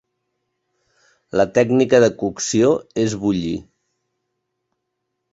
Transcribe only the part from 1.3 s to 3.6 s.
La tècnica de cocció és bullir.